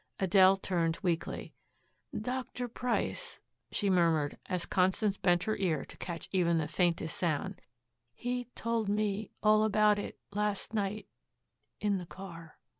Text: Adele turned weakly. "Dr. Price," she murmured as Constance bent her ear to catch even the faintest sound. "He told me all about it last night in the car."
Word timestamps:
Adele 0.19 0.57
turned 0.57 0.97
weakly. 1.03 1.53
"Dr. 2.19 2.67
Price," 2.67 3.39
she 3.71 3.87
murmured 3.87 4.39
as 4.47 4.65
Constance 4.65 5.15
bent 5.15 5.43
her 5.43 5.55
ear 5.57 5.85
to 5.85 5.95
catch 5.97 6.27
even 6.31 6.57
the 6.57 6.67
faintest 6.67 7.15
sound. 7.15 7.61
"He 8.15 8.45
told 8.55 8.89
me 8.89 9.29
all 9.43 9.63
about 9.63 9.99
it 9.99 10.17
last 10.31 10.73
night 10.73 11.07
in 11.79 11.99
the 11.99 12.07
car." 12.07 12.57